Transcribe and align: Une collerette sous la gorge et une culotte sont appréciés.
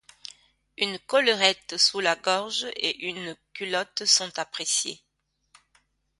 Une 0.79 0.97
collerette 0.97 1.77
sous 1.77 1.99
la 1.99 2.15
gorge 2.15 2.63
et 2.75 3.05
une 3.05 3.35
culotte 3.53 4.03
sont 4.05 4.39
appréciés. 4.39 4.99